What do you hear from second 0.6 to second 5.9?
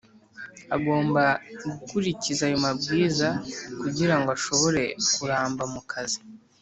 Agomba gukurikiza ayo mabwiriza kugira ngo ashobore kuramba mu